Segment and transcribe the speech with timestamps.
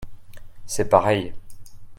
[0.65, 1.31] C'est pareil.